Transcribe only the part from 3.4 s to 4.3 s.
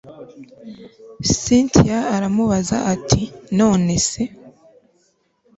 nonese